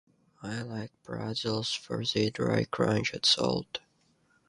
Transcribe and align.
I 0.41 0.63
like 0.63 0.89
pretzels 1.03 1.73
for 1.75 2.03
their 2.03 2.31
dry 2.31 2.63
crunch 2.63 3.13
and 3.13 3.23
salt. 3.23 3.81